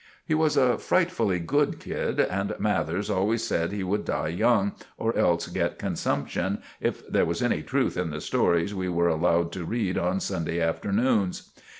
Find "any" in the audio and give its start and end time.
7.43-7.61